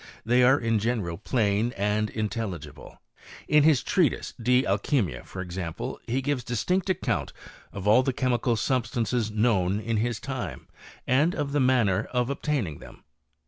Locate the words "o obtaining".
12.15-12.79